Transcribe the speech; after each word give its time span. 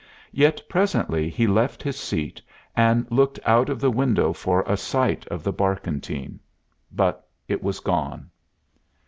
Yet 0.31 0.63
presently 0.67 1.29
he 1.29 1.45
left 1.45 1.83
his 1.83 1.95
seat 1.95 2.41
and 2.75 3.05
looked 3.11 3.39
out 3.45 3.69
of 3.69 3.79
the 3.79 3.91
window 3.91 4.33
for 4.33 4.63
a 4.63 4.75
sight 4.75 5.27
of 5.27 5.43
the 5.43 5.53
barkentine; 5.53 6.39
but 6.91 7.29
it 7.47 7.61
was 7.61 7.79
gone. 7.81 8.31